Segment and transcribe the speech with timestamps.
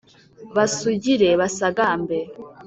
[0.55, 2.17] basugire basagambe